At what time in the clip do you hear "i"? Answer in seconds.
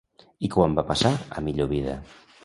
0.47-0.47